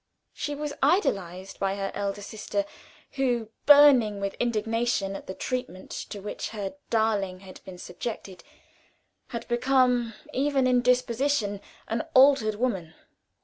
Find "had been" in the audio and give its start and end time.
7.41-7.77